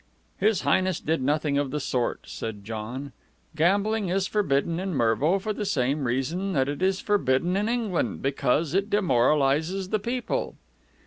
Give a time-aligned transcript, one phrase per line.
[0.39, 3.11] "His Highness did nothing of the sort," said John.
[3.55, 8.23] "Gambling is forbidden in Mervo for the same reason that it is forbidden in England,
[8.23, 10.55] because it demoralizes the people."